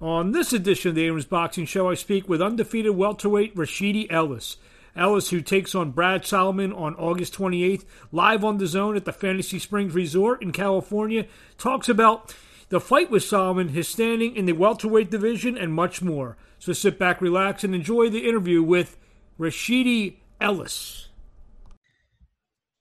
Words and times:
On 0.00 0.32
this 0.32 0.54
edition 0.54 0.88
of 0.88 0.94
the 0.94 1.04
Abrams 1.04 1.26
Boxing 1.26 1.66
Show, 1.66 1.90
I 1.90 1.94
speak 1.94 2.26
with 2.26 2.40
undefeated 2.40 2.96
welterweight 2.96 3.54
Rashidi 3.54 4.10
Ellis. 4.10 4.56
Ellis, 4.96 5.28
who 5.28 5.42
takes 5.42 5.74
on 5.74 5.90
Brad 5.90 6.24
Solomon 6.24 6.72
on 6.72 6.94
August 6.94 7.34
28th, 7.34 7.84
live 8.10 8.42
on 8.42 8.58
DAZN 8.58 8.96
at 8.96 9.04
the 9.04 9.12
Fantasy 9.12 9.58
Springs 9.58 9.92
Resort 9.92 10.40
in 10.40 10.52
California, 10.52 11.26
talks 11.58 11.86
about 11.86 12.34
the 12.70 12.80
fight 12.80 13.10
with 13.10 13.24
Solomon, 13.24 13.68
his 13.68 13.88
standing 13.88 14.34
in 14.34 14.46
the 14.46 14.54
welterweight 14.54 15.10
division, 15.10 15.58
and 15.58 15.74
much 15.74 16.00
more. 16.00 16.38
So 16.58 16.72
sit 16.72 16.98
back, 16.98 17.20
relax, 17.20 17.62
and 17.62 17.74
enjoy 17.74 18.08
the 18.08 18.26
interview 18.26 18.62
with 18.62 18.96
Rashidi 19.38 20.16
Ellis. 20.40 21.09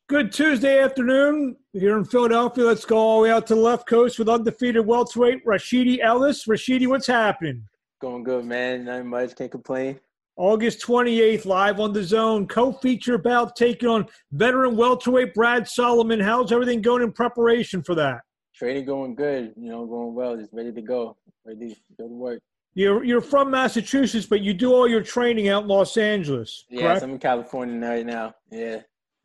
Good 0.09 0.31
Tuesday 0.31 0.79
afternoon 0.79 1.55
here 1.71 1.95
in 1.95 2.03
Philadelphia. 2.03 2.63
Let's 2.63 2.83
go 2.83 2.97
all 2.97 3.17
the 3.17 3.23
way 3.25 3.31
out 3.31 3.45
to 3.45 3.53
the 3.53 3.61
left 3.61 3.87
coast 3.87 4.17
with 4.17 4.27
undefeated 4.27 4.83
welterweight 4.83 5.45
Rashidi 5.45 5.99
Ellis. 6.01 6.47
Rashidi, 6.47 6.87
what's 6.87 7.05
happening? 7.05 7.63
Going 8.01 8.23
good, 8.23 8.43
man. 8.43 8.85
Not 8.85 9.05
much. 9.05 9.35
Can't 9.35 9.51
complain. 9.51 9.99
August 10.35 10.81
28th, 10.81 11.45
live 11.45 11.79
on 11.79 11.93
DAZN. 11.93 12.49
Co-feature 12.49 13.19
bout 13.19 13.55
taking 13.55 13.87
on 13.87 14.07
veteran 14.31 14.75
welterweight 14.75 15.35
Brad 15.35 15.67
Solomon. 15.67 16.19
How's 16.19 16.51
everything 16.51 16.81
going 16.81 17.03
in 17.03 17.11
preparation 17.11 17.83
for 17.83 17.93
that? 17.93 18.21
Training 18.55 18.85
going 18.85 19.13
good. 19.13 19.53
You 19.55 19.69
know, 19.69 19.85
going 19.85 20.15
well. 20.15 20.35
Just 20.35 20.51
ready 20.51 20.71
to 20.71 20.81
go. 20.81 21.17
Ready 21.45 21.75
to 21.75 21.75
go 21.99 22.07
to 22.07 22.15
work. 22.15 22.39
You're 22.73 23.03
you're 23.03 23.21
from 23.21 23.51
Massachusetts, 23.51 24.25
but 24.25 24.41
you 24.41 24.55
do 24.55 24.73
all 24.73 24.87
your 24.87 25.03
training 25.03 25.49
out 25.49 25.63
in 25.63 25.69
Los 25.69 25.97
Angeles. 25.97 26.65
Yes, 26.67 26.81
correct? 26.81 27.03
I'm 27.03 27.11
in 27.11 27.19
California 27.19 27.87
right 27.87 28.05
now. 28.07 28.33
Yeah. 28.49 28.81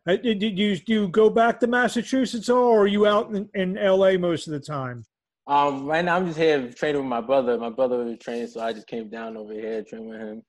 Uh, 0.06 0.16
Did 0.16 0.42
you 0.42 0.76
do 0.76 0.92
you 0.92 1.08
go 1.08 1.30
back 1.30 1.58
to 1.60 1.66
Massachusetts 1.66 2.48
or 2.48 2.82
are 2.82 2.86
you 2.86 3.06
out 3.06 3.34
in, 3.34 3.48
in 3.54 3.74
LA 3.74 4.12
most 4.18 4.46
of 4.46 4.52
the 4.52 4.60
time? 4.60 5.04
Um, 5.46 5.86
right 5.86 6.04
now 6.04 6.16
I'm 6.16 6.26
just 6.26 6.38
here 6.38 6.70
training 6.72 7.02
with 7.02 7.08
my 7.08 7.20
brother. 7.20 7.58
My 7.58 7.70
brother 7.70 7.98
was 7.98 8.18
training, 8.18 8.48
so 8.48 8.60
I 8.60 8.72
just 8.72 8.86
came 8.86 9.08
down 9.08 9.36
over 9.36 9.52
here 9.52 9.82
to 9.82 9.88
train 9.88 10.08
with 10.08 10.20
him. 10.20 10.42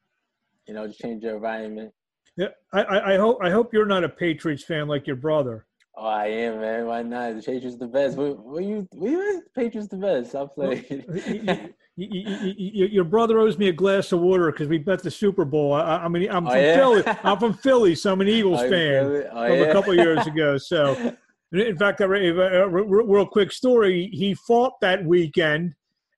You 0.67 0.73
know, 0.73 0.87
just 0.87 0.99
change 0.99 1.23
your 1.23 1.35
environment. 1.35 1.91
Yeah, 2.37 2.47
I, 2.73 2.81
I, 2.83 3.13
I 3.13 3.17
hope 3.17 3.39
I 3.41 3.49
hope 3.49 3.73
you're 3.73 3.85
not 3.85 4.03
a 4.03 4.09
Patriots 4.09 4.63
fan 4.63 4.87
like 4.87 5.07
your 5.07 5.15
brother. 5.15 5.65
Oh, 5.97 6.05
I 6.05 6.25
am, 6.27 6.59
man. 6.59 6.85
Why 6.87 7.01
not? 7.03 7.35
The 7.35 7.41
Patriots 7.41 7.77
the 7.77 7.87
best. 7.87 8.17
What, 8.17 8.37
what 8.37 8.63
you? 8.63 8.87
What 8.91 9.11
you? 9.11 9.41
Patriots 9.55 9.87
the 9.87 9.97
best. 9.97 10.35
I'll 10.35 10.49
play. 10.49 11.71
You- 11.97 12.07
you- 12.11 12.37
you- 12.57 12.71
you- 12.73 12.85
your 12.87 13.03
brother 13.05 13.39
owes 13.39 13.57
me 13.57 13.69
a 13.69 13.73
glass 13.73 14.11
of 14.11 14.19
water 14.19 14.51
because 14.51 14.67
we 14.67 14.77
bet 14.77 15.01
the 15.01 15.09
Super 15.11 15.45
Bowl. 15.45 15.71
I, 15.73 15.97
I 16.03 16.07
mean, 16.09 16.29
I'm 16.29 16.45
Oh, 16.45 16.51
from 16.51 16.59
yeah? 16.61 16.75
Philly. 16.75 17.03
I'm 17.23 17.39
from 17.39 17.53
Philly, 17.53 17.95
so 17.95 18.11
I'm 18.11 18.19
an 18.21 18.27
Eagles 18.27 18.59
Oh, 18.59 18.63
you 18.65 18.69
fan 18.69 19.11
it? 19.11 19.27
Oh, 19.31 19.47
from 19.47 19.57
yeah? 19.59 19.63
a 19.63 19.71
couple 19.71 19.95
years 19.95 20.27
ago. 20.27 20.57
So, 20.57 21.13
in 21.53 21.77
fact, 21.77 22.01
a 22.01 22.07
real 22.09 23.25
quick 23.25 23.51
story. 23.53 24.09
He 24.11 24.33
fought 24.33 24.73
that 24.81 25.05
weekend, 25.05 25.73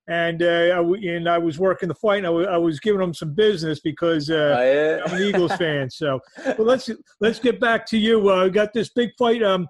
and 0.08 0.42
uh, 0.42 0.46
I 0.46 0.80
and 0.80 1.28
I 1.28 1.38
was 1.38 1.60
working 1.60 1.88
the 1.88 1.94
fight. 1.94 2.18
And 2.18 2.26
I 2.26 2.30
wa- 2.30 2.42
I 2.42 2.56
was 2.56 2.80
giving 2.80 3.00
him 3.00 3.14
some 3.14 3.34
business 3.34 3.78
because 3.78 4.30
uh, 4.30 4.56
Oh, 4.58 4.62
yeah? 4.64 5.00
I'm 5.06 5.14
an 5.14 5.22
Eagles 5.22 5.54
fan. 5.58 5.88
So, 5.90 6.18
but 6.44 6.58
let's 6.60 6.90
let's 7.20 7.38
get 7.38 7.60
back 7.60 7.86
to 7.90 7.98
you. 7.98 8.28
Uh, 8.28 8.48
got 8.48 8.72
this 8.72 8.88
big 8.88 9.10
fight. 9.16 9.44
Um, 9.44 9.68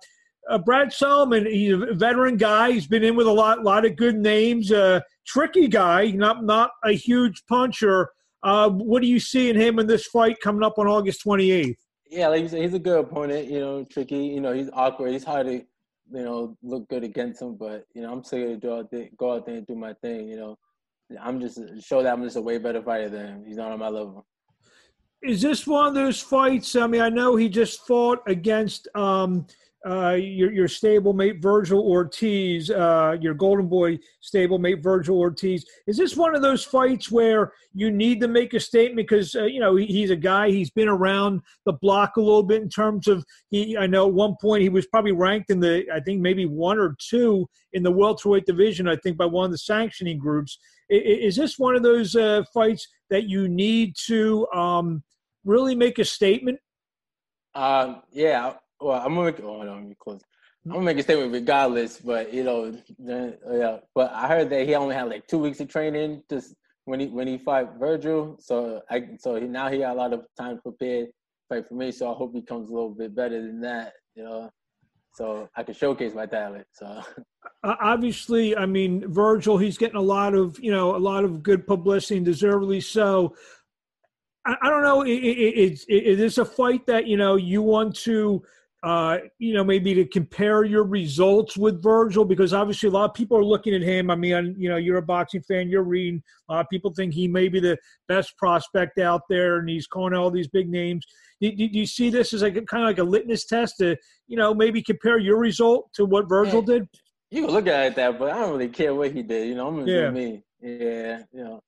uh, 0.48 0.58
Brad 0.58 0.92
Solomon, 0.92 1.46
he's 1.46 1.72
a 1.72 1.94
veteran 1.94 2.36
guy. 2.36 2.72
He's 2.72 2.86
been 2.86 3.04
in 3.04 3.16
with 3.16 3.26
a 3.26 3.32
lot 3.32 3.62
lot 3.62 3.84
of 3.84 3.96
good 3.96 4.16
names. 4.16 4.72
Uh, 4.72 5.00
tricky 5.26 5.68
guy, 5.68 6.10
not 6.10 6.44
not 6.44 6.70
a 6.84 6.92
huge 6.92 7.44
puncher. 7.46 8.10
Uh, 8.42 8.70
what 8.70 9.02
do 9.02 9.08
you 9.08 9.20
see 9.20 9.50
in 9.50 9.56
him 9.56 9.78
in 9.78 9.86
this 9.86 10.06
fight 10.06 10.36
coming 10.42 10.62
up 10.62 10.78
on 10.78 10.86
August 10.86 11.24
28th? 11.24 11.76
Yeah, 12.10 12.28
like 12.28 12.42
you 12.42 12.48
said, 12.48 12.62
he's 12.62 12.74
a 12.74 12.78
good 12.78 13.00
opponent. 13.00 13.50
You 13.50 13.60
know, 13.60 13.84
tricky. 13.84 14.26
You 14.26 14.40
know, 14.40 14.52
he's 14.52 14.70
awkward. 14.72 15.12
He's 15.12 15.24
hard 15.24 15.46
to, 15.46 15.52
you 15.54 15.64
know, 16.10 16.56
look 16.62 16.88
good 16.88 17.04
against 17.04 17.42
him. 17.42 17.56
But 17.56 17.84
you 17.94 18.02
know, 18.02 18.12
I'm 18.12 18.24
still 18.24 18.44
gonna 18.44 18.56
go 18.56 18.78
out 18.78 18.90
there, 18.90 19.08
go 19.16 19.34
out 19.34 19.46
there 19.46 19.56
and 19.56 19.66
do 19.66 19.74
my 19.74 19.92
thing. 19.94 20.28
You 20.28 20.36
know, 20.36 20.58
I'm 21.20 21.40
just 21.40 21.60
show 21.82 22.02
that 22.02 22.12
I'm 22.12 22.22
just 22.22 22.36
a 22.36 22.42
way 22.42 22.58
better 22.58 22.82
fighter 22.82 23.10
than 23.10 23.26
him. 23.26 23.44
He's 23.46 23.56
not 23.56 23.72
on 23.72 23.78
my 23.78 23.88
level. 23.88 24.26
Is 25.22 25.42
this 25.42 25.66
one 25.66 25.88
of 25.88 25.94
those 25.94 26.20
fights? 26.20 26.76
I 26.76 26.86
mean, 26.86 27.00
I 27.00 27.08
know 27.08 27.34
he 27.34 27.48
just 27.48 27.86
fought 27.86 28.20
against 28.28 28.86
um, 28.94 29.46
uh, 29.86 30.16
your 30.18 30.52
your 30.52 30.66
stablemate 30.68 31.40
Vergil 31.40 31.80
Ortiz, 31.80 32.70
uh, 32.70 33.16
your 33.20 33.34
Golden 33.34 33.68
Boy 33.68 33.98
stablemate 34.22 34.82
Vergil 34.82 35.16
Ortiz. 35.16 35.64
Is 35.86 35.96
this 35.96 36.16
one 36.16 36.34
of 36.34 36.42
those 36.42 36.64
fights 36.64 37.10
where 37.10 37.52
you 37.72 37.90
need 37.90 38.20
to 38.20 38.28
make 38.28 38.54
a 38.54 38.60
statement 38.60 39.08
because 39.08 39.34
uh, 39.36 39.44
you 39.44 39.60
know 39.60 39.76
he, 39.76 39.86
he's 39.86 40.10
a 40.10 40.16
guy 40.16 40.50
he's 40.50 40.70
been 40.70 40.88
around 40.88 41.42
the 41.64 41.72
block 41.74 42.16
a 42.16 42.20
little 42.20 42.42
bit 42.42 42.60
in 42.62 42.68
terms 42.68 43.06
of 43.06 43.24
he? 43.50 43.76
I 43.76 43.86
know 43.86 44.08
at 44.08 44.14
one 44.14 44.34
point 44.40 44.62
he 44.62 44.68
was 44.68 44.86
probably 44.86 45.12
ranked 45.12 45.50
in 45.50 45.60
the 45.60 45.84
I 45.94 46.00
think 46.00 46.20
maybe 46.20 46.44
one 46.46 46.78
or 46.78 46.96
two 46.98 47.48
in 47.72 47.82
the 47.82 47.92
welterweight 47.92 48.46
division. 48.46 48.88
I 48.88 48.96
think 48.96 49.16
by 49.16 49.26
one 49.26 49.44
of 49.46 49.50
the 49.52 49.58
sanctioning 49.58 50.18
groups. 50.18 50.58
I- 50.90 50.94
Is 50.94 51.36
this 51.36 51.58
one 51.58 51.76
of 51.76 51.82
those 51.82 52.16
uh, 52.16 52.42
fights 52.52 52.88
that 53.10 53.28
you 53.28 53.46
need 53.48 53.94
to 54.06 54.46
um, 54.54 55.02
really 55.44 55.74
make 55.74 55.98
a 55.98 56.04
statement? 56.04 56.58
Um, 57.54 58.02
yeah. 58.10 58.54
Well, 58.80 59.00
I'm 59.00 59.14
gonna 59.14 59.26
make. 59.32 59.40
Oh, 59.40 59.62
no, 59.62 59.74
me 59.80 59.96
close. 59.98 60.20
I'm 60.66 60.72
gonna 60.72 60.84
make 60.84 60.98
a 60.98 61.02
statement 61.02 61.32
regardless. 61.32 61.98
But 61.98 62.32
you 62.32 62.44
know, 62.44 62.76
then, 62.98 63.36
yeah. 63.52 63.78
But 63.94 64.12
I 64.12 64.28
heard 64.28 64.50
that 64.50 64.66
he 64.66 64.74
only 64.74 64.94
had 64.94 65.08
like 65.08 65.26
two 65.26 65.38
weeks 65.38 65.60
of 65.60 65.68
training 65.68 66.22
just 66.30 66.54
when 66.84 67.00
he 67.00 67.06
when 67.06 67.26
he 67.26 67.38
fought 67.38 67.78
Vergil. 67.78 68.40
So 68.40 68.82
I 68.90 69.08
so 69.18 69.36
he 69.36 69.46
now 69.46 69.68
he 69.68 69.78
got 69.78 69.94
a 69.94 69.98
lot 69.98 70.12
of 70.12 70.26
time 70.38 70.60
prepared 70.60 71.08
fight 71.48 71.66
for 71.66 71.74
me. 71.74 71.90
So 71.92 72.10
I 72.12 72.14
hope 72.14 72.34
he 72.34 72.42
comes 72.42 72.70
a 72.70 72.72
little 72.72 72.90
bit 72.90 73.14
better 73.14 73.40
than 73.40 73.60
that. 73.62 73.94
You 74.14 74.24
know, 74.24 74.50
so 75.14 75.48
I 75.56 75.62
can 75.62 75.74
showcase 75.74 76.14
my 76.14 76.26
talent. 76.26 76.66
So 76.72 77.02
Uh, 77.64 77.74
obviously, 77.80 78.56
I 78.56 78.66
mean 78.66 79.02
Vergil, 79.12 79.60
he's 79.62 79.78
getting 79.78 79.96
a 79.96 80.00
lot 80.02 80.34
of 80.34 80.58
you 80.60 80.70
know 80.70 80.94
a 80.94 80.98
lot 80.98 81.24
of 81.24 81.42
good 81.42 81.66
publicity 81.66 82.18
and 82.18 82.26
deservedly 82.26 82.80
so. 82.80 83.34
I, 84.46 84.56
I 84.62 84.70
don't 84.70 84.82
know. 84.82 85.02
i- 85.02 85.08
i- 85.08 85.10
i- 85.10 85.54
Is 85.66 85.84
is 85.88 86.38
a 86.38 86.44
fight 86.44 86.86
that 86.86 87.06
you 87.06 87.16
know 87.16 87.34
you 87.36 87.62
want 87.62 87.96
to? 88.06 88.42
Uh, 88.88 89.18
you 89.38 89.52
know, 89.52 89.62
maybe 89.62 89.92
to 89.92 90.06
compare 90.06 90.64
your 90.64 90.82
results 90.82 91.58
with 91.58 91.82
Vergil 91.82 92.26
because 92.26 92.54
obviously 92.54 92.88
a 92.88 92.90
lot 92.92 93.04
of 93.04 93.12
people 93.12 93.36
are 93.36 93.44
looking 93.44 93.74
at 93.74 93.82
him. 93.82 94.10
I 94.10 94.16
mean, 94.16 94.54
you 94.58 94.70
know, 94.70 94.78
you're 94.78 94.96
a 94.96 95.02
boxing 95.02 95.42
fan, 95.42 95.68
you're 95.68 95.82
reading. 95.82 96.22
A 96.48 96.54
lot 96.54 96.60
of 96.62 96.70
people 96.70 96.94
think 96.94 97.12
he 97.12 97.28
may 97.28 97.48
be 97.48 97.60
the 97.60 97.76
best 98.08 98.34
prospect 98.38 98.98
out 98.98 99.20
there, 99.28 99.58
and 99.58 99.68
he's 99.68 99.86
calling 99.86 100.14
all 100.14 100.30
these 100.30 100.48
big 100.48 100.70
names. 100.70 101.04
Do, 101.38 101.50
do, 101.54 101.68
do 101.68 101.78
you 101.78 101.86
see 101.86 102.08
this 102.08 102.32
as 102.32 102.40
like 102.40 102.56
a, 102.56 102.62
kind 102.62 102.82
of 102.82 102.88
like 102.88 102.96
a 102.98 103.02
litmus 103.02 103.44
test 103.44 103.74
to, 103.80 103.94
you 104.26 104.38
know, 104.38 104.54
maybe 104.54 104.82
compare 104.82 105.18
your 105.18 105.36
result 105.38 105.92
to 105.96 106.06
what 106.06 106.26
Vergil 106.26 106.66
Yeah. 106.66 106.78
did? 106.78 106.88
you 107.30 107.42
can 107.44 107.50
look 107.50 107.66
at 107.66 107.88
it 107.88 107.96
that, 107.96 108.18
but 108.18 108.30
I 108.30 108.40
don't 108.40 108.52
really 108.52 108.68
care 108.68 108.94
what 108.94 109.12
he 109.12 109.22
did. 109.22 109.48
You 109.48 109.54
know, 109.54 109.68
I'm 109.68 109.80
gonna 109.80 109.92
Yeah. 109.92 110.06
do 110.06 110.12
me. 110.12 110.42
Yeah, 110.62 111.22
you 111.30 111.44
know. 111.44 111.60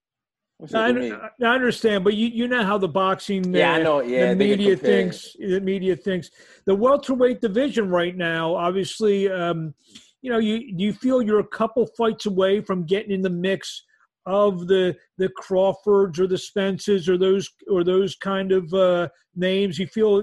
I, 0.74 0.92
me. 0.92 1.12
I 1.12 1.28
I 1.42 1.54
understand, 1.54 2.04
but 2.04 2.14
you, 2.14 2.28
you 2.28 2.48
know 2.48 2.62
how 2.62 2.78
the 2.78 2.88
boxing 2.88 3.54
Yeah, 3.54 3.74
I 3.74 3.80
uh, 3.80 3.82
know. 3.82 4.02
Yeah, 4.02 4.30
the 4.30 4.36
media 4.36 4.76
thinks 4.76 5.34
the 5.38 5.60
media 5.60 5.96
thinks 5.96 6.30
the 6.66 6.74
welterweight 6.74 7.40
division 7.40 7.88
right 7.88 8.16
now. 8.16 8.54
Obviously, 8.54 9.30
um, 9.30 9.74
you 10.22 10.30
know, 10.30 10.38
you 10.38 10.76
do 10.76 10.84
you 10.84 10.92
feel 10.92 11.22
you're 11.22 11.40
a 11.40 11.48
couple 11.48 11.86
fights 11.96 12.26
away 12.26 12.60
from 12.60 12.84
getting 12.84 13.12
in 13.12 13.22
the 13.22 13.30
mix 13.30 13.84
of 14.26 14.66
the 14.66 14.94
the 15.18 15.28
Crawfords 15.36 16.20
or 16.20 16.26
the 16.26 16.36
Spences 16.36 17.08
or 17.08 17.16
those 17.16 17.48
or 17.70 17.84
those 17.84 18.14
kind 18.16 18.52
of 18.52 18.72
uh, 18.74 19.08
names. 19.34 19.78
You 19.78 19.86
feel 19.86 20.22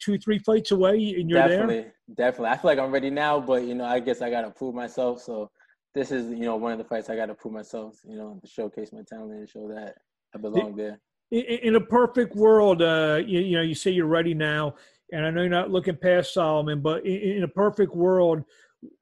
two 0.00 0.18
three 0.18 0.38
fights 0.38 0.70
away, 0.70 1.14
and 1.18 1.30
you're 1.30 1.40
there. 1.40 1.58
definitely, 1.58 1.90
definitely. 2.14 2.50
I 2.50 2.56
feel 2.56 2.70
like 2.70 2.78
I'm 2.78 2.92
ready 2.92 3.10
now, 3.10 3.40
but 3.40 3.64
you 3.64 3.74
know, 3.74 3.84
I 3.84 4.00
guess 4.00 4.20
I 4.20 4.30
gotta 4.30 4.50
prove 4.50 4.74
myself. 4.74 5.22
So 5.22 5.50
this 5.98 6.12
is, 6.12 6.30
you 6.30 6.44
know, 6.44 6.56
one 6.56 6.72
of 6.72 6.78
the 6.78 6.84
fights 6.84 7.10
I 7.10 7.16
gotta 7.16 7.34
prove 7.34 7.52
myself. 7.52 7.98
You 8.04 8.16
know, 8.16 8.38
to 8.40 8.48
showcase 8.48 8.92
my 8.92 9.02
talent 9.08 9.32
and 9.32 9.48
show 9.48 9.68
that 9.68 9.96
I 10.34 10.38
belong 10.38 10.76
there. 10.76 11.00
in, 11.30 11.40
in 11.40 11.74
a 11.74 11.80
perfect 11.80 12.36
world, 12.36 12.82
uh, 12.82 13.20
you, 13.26 13.40
you 13.40 13.56
know, 13.56 13.62
you 13.62 13.74
say 13.74 13.90
you're 13.90 14.06
ready 14.06 14.32
now, 14.32 14.76
and 15.12 15.26
I 15.26 15.30
know 15.30 15.40
you're 15.40 15.50
not 15.50 15.70
looking 15.70 15.96
past 15.96 16.32
Solomon, 16.32 16.80
but 16.80 17.04
in, 17.04 17.38
in 17.38 17.42
a 17.42 17.48
perfect 17.48 17.96
world, 17.96 18.44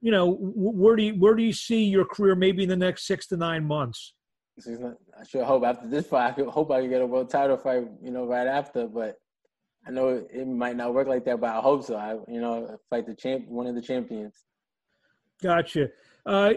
you 0.01 0.11
know, 0.11 0.39
where 0.41 0.97
do 0.97 1.03
you 1.03 1.13
where 1.15 1.35
do 1.35 1.43
you 1.43 1.53
see 1.53 1.85
your 1.85 2.07
career 2.07 2.35
maybe 2.35 2.63
in 2.63 2.69
the 2.69 2.77
next 2.77 3.07
six 3.07 3.27
to 3.29 3.37
nine 3.37 3.65
months? 3.65 4.15
So 4.59 4.71
it's 4.71 4.81
not- 4.81 4.97
I 5.21 5.25
sure 5.25 5.45
hope 5.45 5.65
after 5.65 5.87
this 5.87 6.07
fight, 6.07 6.29
I 6.29 6.33
could, 6.33 6.49
hope 6.49 6.71
I 6.71 6.81
can 6.81 6.89
get 6.89 7.03
a 7.03 7.07
world 7.07 7.29
title 7.29 7.59
fight. 7.59 7.87
You 8.03 8.11
know, 8.11 8.27
right 8.27 8.47
after, 8.47 8.87
but. 8.87 9.17
I 9.89 9.93
know 9.93 10.09
it, 10.09 10.49
might 10.49 10.75
not 10.75 10.95
work 10.95 11.07
like 11.07 11.25
that, 11.27 11.41
but 11.41 11.49
I 11.51 11.61
hope 11.61 11.85
so. 11.85 11.95
I, 11.95 12.15
you 12.27 12.41
know, 12.41 12.77
fight 12.91 13.07
the 13.07 13.15
champ, 13.15 13.47
one 13.47 13.69
of 13.69 13.77
the 13.77 13.81
champions. 13.81 14.35
Gotcha. 15.41 15.91
Uh, 16.27 16.55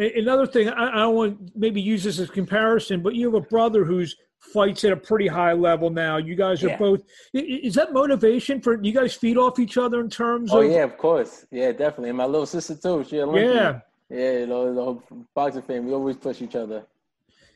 another 0.00 0.46
thing, 0.46 0.68
I, 0.68 0.88
I 0.90 0.96
don't 1.02 1.14
want 1.14 1.46
to 1.46 1.52
maybe 1.58 1.80
use 1.80 2.04
this 2.04 2.18
as 2.18 2.30
comparison, 2.30 3.02
but 3.02 3.14
you 3.14 3.26
have 3.32 3.34
a 3.42 3.46
brother 3.46 3.84
who's 3.84 4.16
fights 4.54 4.84
at 4.84 4.92
a 4.92 4.96
pretty 4.96 5.26
high 5.26 5.52
level 5.52 5.90
now. 5.90 6.16
You 6.16 6.34
guys 6.34 6.64
are 6.64 6.68
Yeah. 6.68 6.78
both. 6.78 7.02
Is 7.34 7.74
that 7.74 7.92
motivation 7.92 8.60
for 8.60 8.82
you 8.82 8.92
guys 8.92 9.14
feed 9.14 9.36
off 9.36 9.58
each 9.58 9.76
other 9.76 10.00
in 10.00 10.08
terms 10.08 10.50
Oh 10.52 10.62
of? 10.62 10.70
yeah, 10.70 10.82
of 10.84 10.96
course. 10.96 11.44
Yeah, 11.50 11.72
definitely. 11.72 12.08
And 12.08 12.18
my 12.18 12.24
little 12.26 12.46
sister 12.46 12.74
too. 12.74 13.04
She 13.08 13.20
Olympian. 13.20 13.54
Yeah. 13.56 13.80
Yeah, 14.08 14.32
you 14.40 14.46
know, 14.46 14.74
the 14.74 14.82
whole 14.82 15.02
boxing 15.34 15.62
fan. 15.62 15.86
We 15.86 15.92
always 15.92 16.16
push 16.16 16.40
each 16.42 16.56
other. 16.56 16.84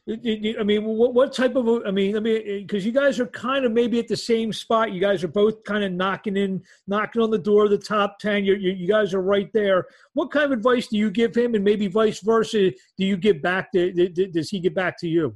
I 0.06 0.62
mean, 0.62 0.84
what, 0.84 1.14
what 1.14 1.32
type 1.32 1.56
of? 1.56 1.66
I 1.86 1.90
mean, 1.90 2.14
I 2.14 2.20
mean, 2.20 2.66
because 2.66 2.84
you 2.84 2.92
guys 2.92 3.18
are 3.18 3.26
kind 3.26 3.64
of 3.64 3.72
maybe 3.72 3.98
at 3.98 4.06
the 4.06 4.16
same 4.16 4.52
spot. 4.52 4.92
You 4.92 5.00
guys 5.00 5.24
are 5.24 5.28
both 5.28 5.64
kind 5.64 5.82
of 5.82 5.92
knocking 5.92 6.36
in, 6.36 6.62
knocking 6.86 7.22
on 7.22 7.30
the 7.30 7.38
door 7.38 7.64
of 7.64 7.70
the 7.70 7.78
top 7.78 8.18
ten. 8.18 8.44
You, 8.44 8.54
you 8.54 8.86
guys 8.86 9.14
are 9.14 9.22
right 9.22 9.50
there. 9.54 9.86
What 10.12 10.30
kind 10.30 10.44
of 10.44 10.52
advice 10.52 10.88
do 10.88 10.98
you 10.98 11.10
give 11.10 11.34
him, 11.34 11.54
and 11.54 11.64
maybe 11.64 11.86
vice 11.86 12.20
versa? 12.20 12.70
Do 12.98 13.06
you 13.06 13.16
give 13.16 13.40
back? 13.40 13.72
To, 13.72 13.90
does 14.10 14.50
he 14.50 14.60
give 14.60 14.74
back 14.74 14.98
to 14.98 15.08
you? 15.08 15.34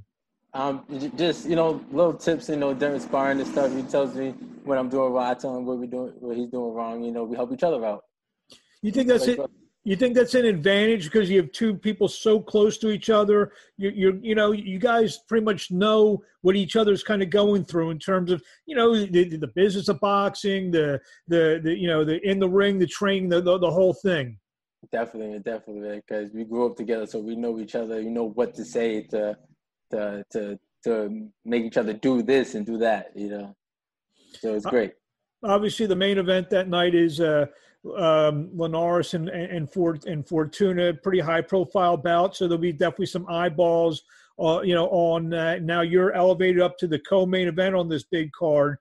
Um, 0.53 0.85
just 1.17 1.49
you 1.49 1.57
know, 1.57 1.83
little 1.91 2.13
tips. 2.13 2.51
You 2.51 2.57
know, 2.57 2.75
during 2.75 3.01
sparring 3.01 3.41
and 3.41 3.49
stuff, 3.49 3.75
he 3.75 3.83
tells 3.85 4.15
me 4.15 4.33
what 4.65 4.77
I'm 4.77 4.91
doing 4.91 5.15
right. 5.15 5.31
I 5.31 5.35
tell 5.35 5.57
him 5.57 5.65
what 5.65 5.79
we 5.79 5.87
doing, 5.87 6.13
what 6.19 6.37
he's 6.37 6.51
doing 6.51 6.75
wrong. 6.75 7.03
You 7.03 7.13
know, 7.13 7.25
we 7.25 7.37
help 7.37 7.55
each 7.55 7.63
other 7.63 7.83
out. 7.87 8.05
You 8.83 8.93
think 8.93 9.09
that's 9.09 9.27
it? 9.27 9.41
You 9.89 9.97
think 9.97 10.15
that's 10.15 10.35
an 10.35 10.45
advantage 10.45 11.05
because 11.05 11.31
you 11.31 11.39
have 11.39 11.51
two 11.51 11.75
people 11.75 12.09
so 12.09 12.41
close 12.41 12.77
to 12.77 12.91
each 12.91 13.09
other. 13.09 13.53
You, 13.79 13.89
you, 13.89 14.21
you 14.23 14.35
know, 14.35 14.53
you 14.53 14.79
guys 14.79 15.21
pretty 15.27 15.47
much 15.47 15.71
know 15.71 16.23
what 16.43 16.57
each 16.57 16.77
other's 16.77 17.03
kind 17.03 17.23
of 17.23 17.31
going 17.31 17.65
through 17.65 17.93
in 17.93 17.99
terms 17.99 18.31
of, 18.31 18.43
you 18.67 18.77
know, 18.77 18.95
the, 18.95 19.25
the 19.39 19.47
business 19.47 19.89
of 19.89 19.99
boxing, 20.01 20.71
the, 20.71 21.01
the, 21.27 21.59
the, 21.65 21.75
you 21.75 21.89
know, 21.89 22.05
the 22.05 22.21
in 22.21 22.39
the 22.39 22.47
ring, 22.47 22.79
the 22.79 22.87
training, 22.87 23.31
the, 23.31 23.41
the, 23.41 23.57
the 23.57 23.71
whole 23.71 23.95
thing. 23.95 24.37
Definitely, 24.93 25.39
definitely, 25.39 26.03
because 26.07 26.35
we 26.35 26.45
grew 26.45 26.67
up 26.67 26.77
together, 26.77 27.07
so 27.07 27.19
we 27.19 27.35
know 27.35 27.59
each 27.59 27.75
other. 27.75 27.99
You 27.99 28.11
know 28.11 28.29
what 28.29 28.55
to 28.57 28.67
say 28.67 29.05
to, 29.05 29.39
to, 29.93 30.23
to, 30.33 30.59
to 30.85 31.29
make 31.47 31.65
each 31.65 31.79
other 31.79 31.95
do 31.95 32.23
this 32.23 32.55
and 32.55 32.67
do 32.67 32.77
that. 32.77 33.13
You 33.17 33.31
know, 33.31 33.57
so 34.39 34.55
it's 34.55 34.67
great. 34.67 34.93
Obviously, 35.43 35.87
the 35.87 35.97
main 35.97 36.19
event 36.19 36.51
that 36.51 36.69
night 36.69 36.95
is. 36.95 37.23
Uh, 37.23 37.47
um, 37.97 38.51
Linares 38.55 39.15
and, 39.15 39.29
and, 39.29 39.71
Fort, 39.73 40.05
and 40.05 40.27
Fortuna, 40.27 40.95
pretty 40.95 41.21
high 41.21 41.41
profile 41.41 41.97
bout. 41.97 42.37
So 42.37 42.47
there'll 42.47 42.61
be 42.61 42.73
definitely 42.73 43.07
some 43.07 43.27
eyeballs, 43.29 44.03
uh, 44.39 44.61
you 44.63 44.75
know, 44.75 44.87
on 44.89 45.33
uh, 45.33 45.59
now 45.63 45.81
you're 45.81 46.13
elevated 46.13 46.61
up 46.61 46.77
to 46.79 46.87
the 46.87 46.99
co-main 47.01 47.49
event 47.49 47.75
on 47.75 47.89
this 47.89 48.05
big 48.05 48.31
card. 48.33 48.79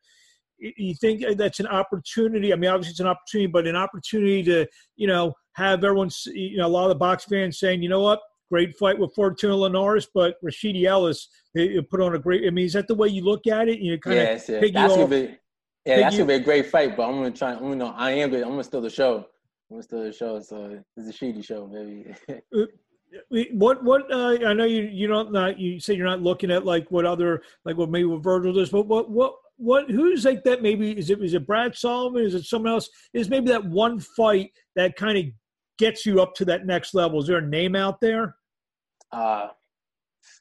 You 0.59 0.95
think 0.95 1.23
that's 1.37 1.59
an 1.59 1.67
opportunity? 1.67 2.51
I 2.51 2.55
mean, 2.55 2.69
obviously 2.69 2.91
it's 2.91 2.99
an 2.99 3.07
opportunity, 3.07 3.47
but 3.47 3.67
an 3.67 3.75
opportunity 3.75 4.41
to, 4.43 4.65
you 4.95 5.05
know, 5.05 5.33
have 5.53 5.83
everyone, 5.83 6.09
you 6.25 6.57
know, 6.57 6.65
a 6.65 6.69
lot 6.69 6.83
of 6.83 6.89
the 6.89 6.95
box 6.95 7.25
fans 7.25 7.59
saying, 7.59 7.83
you 7.83 7.89
know 7.89 8.01
what, 8.01 8.19
great 8.49 8.75
fight 8.77 8.97
with 8.97 9.13
Fortuna 9.13 9.55
Linares, 9.55 10.07
but 10.13 10.35
Rashidi 10.43 10.85
Ellis 10.85 11.27
they 11.57 11.81
put 11.81 12.01
on 12.01 12.15
a 12.15 12.19
great. 12.19 12.45
I 12.45 12.51
mean, 12.51 12.65
is 12.65 12.73
that 12.73 12.87
the 12.87 12.95
way 12.95 13.07
you 13.07 13.23
look 13.23 13.47
at 13.47 13.67
it? 13.67 13.79
You 13.79 13.97
kind 13.99 14.15
yes, 14.15 14.49
of 14.49 14.63
yeah. 14.63 14.87
That's 14.87 15.09
Be, 15.09 15.37
yeah, 15.87 15.97
that's 16.01 16.15
gonna 16.15 16.27
be 16.27 16.33
a 16.35 16.39
great 16.39 16.67
fight, 16.67 16.95
but 16.97 17.07
I'm 17.07 17.15
gonna 17.15 17.31
try. 17.31 17.53
I'm 17.53 17.59
gonna, 17.59 17.87
I 17.87 18.11
am. 18.11 18.29
Gonna, 18.29 18.43
I'm 18.43 18.51
gonna 18.51 18.63
steal 18.63 18.81
the 18.81 18.89
show. 18.89 19.25
I'm 19.69 19.77
gonna 19.77 19.83
steal 19.83 20.03
the 20.03 20.13
show. 20.13 20.39
So 20.39 20.79
it's 20.95 21.07
a 21.07 21.13
shady 21.13 21.41
show, 21.41 21.67
baby. 21.67 22.13
Uh, 22.55 23.39
what 23.53 23.81
what 23.85 24.11
uh, 24.11 24.37
I 24.45 24.53
know 24.53 24.65
you 24.65 24.81
you 24.81 25.07
don't 25.07 25.31
not 25.31 25.57
you 25.57 25.79
say 25.79 25.93
you're 25.93 26.05
not 26.05 26.21
looking 26.21 26.51
at 26.51 26.65
like 26.65 26.91
what 26.91 27.05
other 27.05 27.41
like 27.63 27.77
what 27.77 27.89
maybe 27.89 28.03
what 28.03 28.21
Vergil 28.21 28.53
does, 28.53 28.69
but 28.69 28.85
what 28.85 29.09
what 29.09 29.33
what 29.57 29.89
who's 29.89 30.23
like 30.23 30.43
that 30.43 30.61
maybe 30.61 30.91
is 30.91 31.09
it 31.09 31.21
is 31.21 31.33
it 31.33 31.45
Brad 31.45 31.75
Solomon 31.75 32.23
is 32.23 32.35
it 32.35 32.45
someone 32.45 32.73
else 32.73 32.89
is 33.13 33.29
maybe 33.29 33.47
that 33.47 33.65
one 33.65 33.99
fight 33.99 34.51
that 34.75 34.95
kind 34.95 35.17
of 35.17 35.25
gets 35.79 36.05
you 36.05 36.21
up 36.21 36.35
to 36.35 36.45
that 36.45 36.65
next 36.65 36.93
level 36.93 37.19
is 37.19 37.27
there 37.27 37.37
a 37.37 37.41
name 37.41 37.75
out 37.75 37.99
there 37.99 38.35
uh 39.11 39.47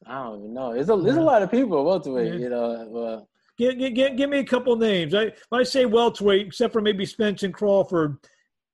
I 0.06 0.24
don't 0.24 0.40
even 0.40 0.54
know 0.54 0.74
there's 0.74 0.90
a 0.90 0.96
there's 0.96 1.16
a 1.16 1.22
lot 1.22 1.42
of 1.42 1.50
people 1.50 1.82
welterweight 1.84 2.34
yeah. 2.34 2.38
you 2.38 2.48
know 2.50 2.96
uh, 2.96 3.20
Give, 3.58 3.78
give, 3.78 4.16
give 4.16 4.30
me 4.30 4.38
a 4.38 4.44
couple 4.44 4.76
names. 4.76 5.14
I 5.14 5.32
I 5.50 5.62
say 5.62 5.86
welterweight, 5.86 6.46
except 6.46 6.72
for 6.72 6.82
maybe 6.82 7.06
Spence 7.06 7.42
and 7.42 7.54
Crawford. 7.54 8.18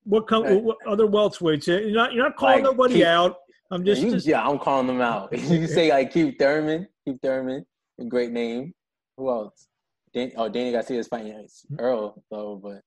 What, 0.03 0.29
what 0.29 0.77
other 0.85 1.07
welterweights? 1.07 1.67
You're 1.67 1.91
not 1.91 2.13
you're 2.13 2.23
not 2.23 2.35
calling 2.35 2.63
like, 2.63 2.63
nobody 2.63 3.05
out. 3.05 3.37
I'm 3.71 3.83
just, 3.85 4.01
you, 4.01 4.11
just, 4.11 4.27
yeah, 4.27 4.45
I'm 4.45 4.59
calling 4.59 4.87
them 4.87 5.01
out. 5.01 5.31
you 5.37 5.67
say 5.67 5.89
like 5.89 6.11
Keith 6.11 6.35
Thurman, 6.37 6.87
Keith 7.05 7.17
Thurman, 7.23 7.65
a 7.99 8.05
great 8.05 8.31
name. 8.31 8.73
Who 9.17 9.29
else? 9.29 9.67
Dan, 10.13 10.31
oh, 10.35 10.49
Danny 10.49 10.71
Garcia 10.71 10.99
is 10.99 11.07
fighting 11.07 11.47
Earl 11.79 12.21
though, 12.29 12.59
but 12.61 12.81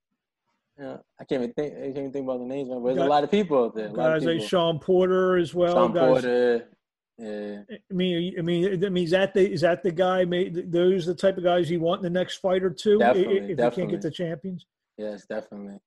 yeah, 0.79 0.99
I 1.19 1.25
can't 1.25 1.43
even 1.43 1.55
think. 1.55 1.75
I 1.75 1.81
can't 1.81 1.97
even 1.97 2.13
think 2.13 2.25
about 2.25 2.39
the 2.39 2.45
names. 2.45 2.69
But 2.69 2.85
there's 2.85 2.99
got, 2.99 3.07
a 3.07 3.11
lot 3.11 3.25
of 3.25 3.31
people 3.31 3.65
out 3.65 3.75
there. 3.75 3.89
Guys 3.89 4.25
like 4.25 4.43
Shawn 4.43 4.79
Porter 4.79 5.39
as 5.39 5.55
well. 5.55 5.73
Shawn 5.73 5.93
guys. 5.93 6.07
Porter, 6.07 6.69
yeah. 7.19 7.63
I 7.71 7.95
mean, 7.95 8.35
I 8.39 8.43
mean, 8.43 8.85
I 8.85 8.89
mean, 8.91 9.05
is 9.05 9.11
that 9.13 9.33
the 9.33 9.51
is 9.51 9.63
that 9.63 9.83
the 9.83 9.91
guy? 9.91 10.25
Those 10.25 11.07
the 11.07 11.15
type 11.15 11.39
of 11.39 11.45
guys 11.45 11.71
you 11.71 11.81
want 11.81 12.05
in 12.05 12.13
the 12.13 12.19
next 12.19 12.37
fight 12.39 12.63
or 12.63 12.71
two? 12.71 12.99
Definitely, 12.99 13.37
if 13.37 13.57
definitely. 13.57 13.65
you 13.65 13.71
can't 13.71 13.91
get 13.91 14.03
the 14.03 14.11
champions. 14.11 14.67
Yes, 14.99 15.25
definitely. 15.27 15.79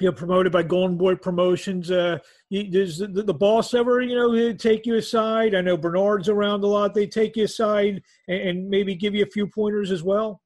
You're 0.00 0.12
promoted 0.12 0.52
by 0.52 0.62
Golden 0.62 0.96
Boy 0.96 1.16
Promotions. 1.16 1.90
Uh, 1.90 2.18
you, 2.50 2.70
does 2.70 2.98
the, 2.98 3.08
the, 3.08 3.34
boss 3.34 3.74
ever, 3.74 4.00
you 4.00 4.14
know, 4.14 4.52
take 4.52 4.86
you 4.86 4.94
aside? 4.94 5.56
I 5.56 5.60
know 5.60 5.76
Bernard's 5.76 6.28
around 6.28 6.62
a 6.62 6.68
lot. 6.68 6.94
They 6.94 7.06
take 7.06 7.36
you 7.36 7.44
aside 7.44 8.02
and, 8.28 8.40
and 8.40 8.70
maybe 8.70 8.94
give 8.94 9.14
you 9.14 9.24
a 9.24 9.30
few 9.30 9.48
pointers 9.48 9.90
as 9.90 10.04
well. 10.04 10.40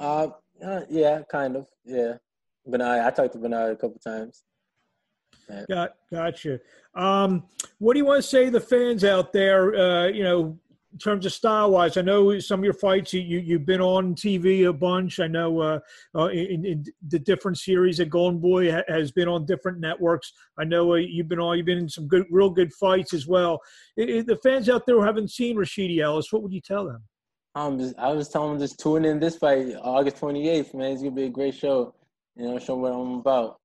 Uh, 0.00 0.28
uh 0.64 0.80
yeah, 0.88 1.22
kind 1.30 1.56
of. 1.56 1.66
Yeah, 1.84 2.14
Bernard. 2.66 3.00
I 3.00 3.10
talked 3.10 3.34
to 3.34 3.38
Bernard 3.38 3.72
a 3.72 3.76
couple 3.76 4.00
times. 4.00 4.42
Got 5.68 5.94
gotcha. 6.10 6.60
Um, 6.94 7.44
what 7.78 7.94
do 7.94 7.98
you 7.98 8.04
want 8.04 8.22
to 8.22 8.28
say 8.28 8.46
to 8.46 8.50
the 8.50 8.60
fans 8.60 9.04
out 9.04 9.32
there? 9.32 9.74
Uh, 9.74 10.06
you 10.06 10.22
know, 10.22 10.58
in 10.92 10.98
terms 10.98 11.24
of 11.24 11.32
style 11.32 11.70
wise, 11.70 11.96
I 11.96 12.02
know 12.02 12.38
some 12.40 12.60
of 12.60 12.64
your 12.64 12.74
fights 12.74 13.12
you, 13.12 13.20
you 13.20 13.58
have 13.58 13.66
been 13.66 13.80
on 13.80 14.14
TV 14.14 14.68
a 14.68 14.72
bunch. 14.72 15.20
I 15.20 15.28
know 15.28 15.60
uh, 15.60 15.78
uh, 16.16 16.26
in, 16.28 16.64
in, 16.64 16.84
the 17.08 17.18
different 17.18 17.58
series 17.58 17.98
that 17.98 18.10
Golden 18.10 18.40
Boy 18.40 18.72
ha- 18.72 18.82
has 18.88 19.12
been 19.12 19.28
on 19.28 19.46
different 19.46 19.78
networks. 19.78 20.32
I 20.58 20.64
know 20.64 20.92
uh, 20.92 20.96
you've 20.96 21.28
been 21.28 21.38
on. 21.38 21.56
You've 21.56 21.66
been 21.66 21.78
in 21.78 21.88
some 21.88 22.08
good, 22.08 22.26
real 22.30 22.50
good 22.50 22.72
fights 22.72 23.14
as 23.14 23.26
well. 23.26 23.60
It, 23.96 24.10
it, 24.10 24.26
the 24.26 24.36
fans 24.38 24.68
out 24.68 24.84
there 24.84 24.96
who 24.96 25.02
haven't 25.02 25.30
seen 25.30 25.56
Rashidi 25.56 26.00
Ellis, 26.00 26.32
what 26.32 26.42
would 26.42 26.52
you 26.52 26.60
tell 26.60 26.86
them? 26.86 27.02
Um, 27.54 27.78
just, 27.78 27.96
I 27.98 28.12
was 28.12 28.28
telling 28.28 28.52
them 28.52 28.60
just 28.60 28.78
tune 28.80 29.04
in 29.04 29.20
this 29.20 29.36
fight 29.36 29.74
August 29.82 30.16
28th. 30.16 30.74
Man, 30.74 30.92
it's 30.92 31.02
gonna 31.02 31.14
be 31.14 31.24
a 31.24 31.30
great 31.30 31.54
show. 31.54 31.94
You 32.36 32.48
know, 32.48 32.58
show 32.58 32.76
what 32.76 32.92
I'm 32.92 33.14
about. 33.14 33.60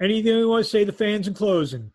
Anything 0.00 0.38
you 0.38 0.48
want 0.48 0.64
to 0.64 0.70
say 0.70 0.84
to 0.84 0.92
fans 0.92 1.28
in 1.28 1.34
closing? 1.34 1.92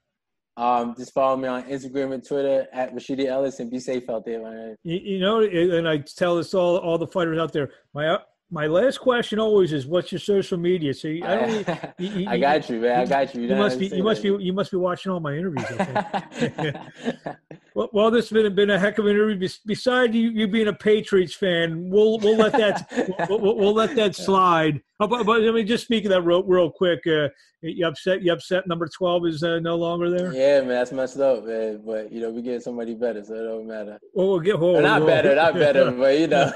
Um, 0.57 0.95
just 0.95 1.13
follow 1.13 1.35
me 1.35 1.47
on 1.47 1.63
Instagram 1.63 2.13
and 2.13 2.25
Twitter 2.25 2.67
at 2.71 2.93
Rashidi 2.93 3.25
Ellis 3.25 3.59
and 3.59 3.69
be 3.69 3.79
safe 3.79 4.09
out 4.09 4.25
there, 4.25 4.41
man. 4.41 4.75
You, 4.83 4.97
you 4.97 5.19
know, 5.19 5.41
and 5.41 5.87
I 5.87 5.97
tell 5.97 6.37
this 6.37 6.53
all 6.53 6.77
all 6.77 6.97
the 6.97 7.07
fighters 7.07 7.37
out 7.39 7.51
there. 7.51 7.71
My 7.93 8.19
my 8.51 8.67
last 8.67 8.99
question 8.99 9.39
always 9.39 9.73
is, 9.73 9.87
"What's 9.87 10.11
your 10.11 10.19
social 10.19 10.57
media?" 10.57 10.93
So 10.93 11.09
I 11.09 11.17
don't. 11.17 11.67
You, 11.97 12.09
you, 12.09 12.29
I 12.29 12.37
got 12.37 12.69
you, 12.69 12.79
man. 12.79 12.99
I 12.99 13.05
got 13.05 13.33
you. 13.33 13.41
You, 13.41 13.49
you 13.49 13.55
must 13.55 13.79
be. 13.79 13.87
You 13.87 14.03
must 14.03 14.21
be. 14.21 14.29
You 14.39 14.53
must 14.53 14.71
be 14.71 14.77
watching 14.77 15.11
all 15.11 15.19
my 15.19 15.33
interviews. 15.33 15.65
well, 17.75 17.89
well, 17.91 18.11
this 18.11 18.29
has 18.29 18.31
been 18.31 18.53
been 18.53 18.69
a 18.69 18.79
heck 18.79 18.97
of 18.97 19.05
an 19.07 19.11
interview. 19.11 19.49
Besides 19.65 20.15
you, 20.15 20.29
you 20.29 20.47
being 20.47 20.67
a 20.67 20.73
Patriots 20.73 21.33
fan, 21.33 21.89
we'll 21.89 22.19
we'll 22.19 22.37
let 22.37 22.51
that 22.53 23.27
we'll, 23.29 23.57
we'll, 23.57 23.73
let 23.73 23.95
that 23.95 24.15
slide. 24.15 24.81
Oh, 24.99 25.07
but, 25.07 25.25
but, 25.25 25.43
I 25.45 25.51
mean, 25.51 25.67
just 25.67 25.83
speaking 25.83 26.07
of 26.07 26.15
that 26.15 26.21
real, 26.21 26.43
real 26.43 26.71
quick, 26.71 27.05
uh, 27.05 27.27
you 27.61 27.87
upset? 27.87 28.21
You 28.21 28.33
upset? 28.33 28.67
Number 28.67 28.87
twelve 28.87 29.25
is 29.25 29.41
uh, 29.43 29.59
no 29.59 29.75
longer 29.75 30.09
there. 30.09 30.33
Yeah, 30.33 30.59
man, 30.59 30.69
that's 30.69 30.91
messed 30.91 31.19
up, 31.19 31.45
man. 31.45 31.81
But 31.85 32.11
you 32.11 32.21
know, 32.21 32.29
we 32.29 32.41
get 32.41 32.61
somebody 32.61 32.93
better, 32.93 33.23
so 33.23 33.33
it 33.33 33.43
don't 33.43 33.67
matter. 33.67 33.99
Well, 34.13 34.27
we'll 34.27 34.39
get. 34.39 34.59
Well, 34.59 34.81
not 34.81 35.05
better, 35.05 35.35
not 35.35 35.55
better, 35.55 35.91
but 35.97 36.19
you 36.19 36.27
know, 36.27 36.51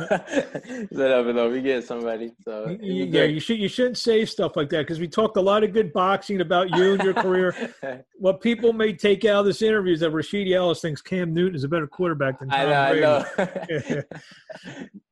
whatever. 0.91 1.33
Though 1.33 1.49
we 1.49 1.61
get 1.61 1.85
somebody. 1.85 2.31
So 2.43 2.77
yeah, 2.81 3.23
you 3.23 3.39
should 3.39 3.57
you 3.57 3.67
shouldn't 3.67 3.97
say 3.97 4.25
stuff 4.25 4.55
like 4.55 4.69
that 4.69 4.79
because 4.79 4.99
we 4.99 5.07
talked 5.07 5.37
a 5.37 5.41
lot 5.41 5.63
of 5.63 5.73
good 5.73 5.91
boxing 5.93 6.41
about 6.41 6.69
you 6.75 6.93
and 6.93 7.03
your 7.03 7.13
career. 7.13 7.73
what 8.19 8.41
people 8.41 8.73
may 8.73 8.93
take 8.93 9.25
out 9.25 9.39
of 9.39 9.45
this 9.45 9.61
interview 9.61 9.93
is 9.93 10.01
that 10.01 10.11
Rashidi 10.11 10.53
Ellis 10.53 10.81
thinks 10.81 11.01
Cam 11.01 11.33
Newton 11.33 11.55
is 11.55 11.63
a 11.63 11.69
better 11.69 11.87
quarterback 11.87 12.39
than 12.39 12.49
Tom 12.49 12.59
I 12.59 12.65
know, 12.65 12.89
Brady. 12.91 13.05
I 13.05 13.93
know. 13.93 14.03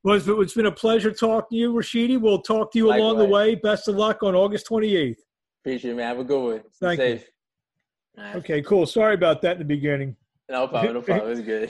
well, 0.04 0.16
it's, 0.16 0.28
it's 0.28 0.54
been 0.54 0.66
a 0.68 0.72
pleasure 0.72 1.12
talking 1.12 1.56
to 1.56 1.60
you, 1.60 1.74
Rashidi. 1.74 2.20
We'll 2.20 2.42
talk 2.42 2.72
to 2.74 2.78
you 2.78 2.88
Likewise. 2.88 3.02
along 3.02 3.17
the 3.18 3.26
way. 3.26 3.56
Best 3.56 3.88
of 3.88 3.96
luck 3.96 4.24
on 4.24 4.36
August 4.36 4.68
28th. 4.70 5.16
Appreciate 5.62 5.92
it, 5.92 5.96
man. 5.96 6.08
Have 6.08 6.20
a 6.20 6.24
good 6.24 6.44
one. 6.44 6.64
Stay 6.72 6.86
Thank 6.88 7.00
safe. 7.00 7.26
you. 8.18 8.24
Okay, 8.40 8.62
cool. 8.62 8.86
Sorry 8.86 9.14
about 9.14 9.42
that 9.44 9.54
in 9.54 9.60
the 9.60 9.66
beginning. 9.66 10.16
No 10.50 10.68
problem. 10.68 10.94
No 10.94 11.02
problem. 11.04 11.32
It's 11.32 11.42
good. 11.42 11.64